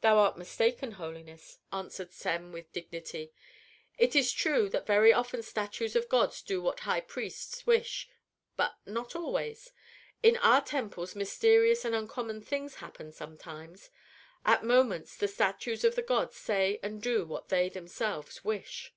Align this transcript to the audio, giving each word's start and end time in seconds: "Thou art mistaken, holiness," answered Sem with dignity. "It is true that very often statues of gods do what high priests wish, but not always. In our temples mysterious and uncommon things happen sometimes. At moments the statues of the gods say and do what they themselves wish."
"Thou 0.00 0.16
art 0.16 0.38
mistaken, 0.38 0.92
holiness," 0.92 1.58
answered 1.70 2.12
Sem 2.14 2.50
with 2.50 2.72
dignity. 2.72 3.30
"It 3.98 4.16
is 4.16 4.32
true 4.32 4.70
that 4.70 4.86
very 4.86 5.12
often 5.12 5.42
statues 5.42 5.94
of 5.94 6.08
gods 6.08 6.40
do 6.40 6.62
what 6.62 6.80
high 6.80 7.02
priests 7.02 7.66
wish, 7.66 8.08
but 8.56 8.78
not 8.86 9.14
always. 9.14 9.74
In 10.22 10.38
our 10.38 10.62
temples 10.62 11.14
mysterious 11.14 11.84
and 11.84 11.94
uncommon 11.94 12.40
things 12.40 12.76
happen 12.76 13.12
sometimes. 13.12 13.90
At 14.46 14.64
moments 14.64 15.14
the 15.14 15.28
statues 15.28 15.84
of 15.84 15.94
the 15.94 16.00
gods 16.00 16.36
say 16.38 16.80
and 16.82 17.02
do 17.02 17.26
what 17.26 17.50
they 17.50 17.68
themselves 17.68 18.42
wish." 18.42 18.94